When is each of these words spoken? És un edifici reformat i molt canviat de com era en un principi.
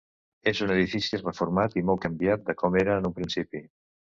És 0.51 0.61
un 0.67 0.71
edifici 0.75 1.19
reformat 1.23 1.77
i 1.83 1.83
molt 1.91 2.01
canviat 2.07 2.49
de 2.49 2.57
com 2.63 2.79
era 2.81 2.97
en 3.03 3.11
un 3.13 3.15
principi. 3.21 3.65